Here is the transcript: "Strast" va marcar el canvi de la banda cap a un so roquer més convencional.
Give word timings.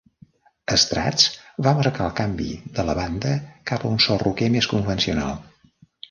"Strast" 0.83 1.33
va 1.67 1.73
marcar 1.79 2.07
el 2.07 2.15
canvi 2.19 2.47
de 2.77 2.85
la 2.87 2.95
banda 2.99 3.33
cap 3.73 3.85
a 3.85 3.91
un 3.97 4.01
so 4.07 4.17
roquer 4.23 4.49
més 4.55 4.69
convencional. 4.73 5.37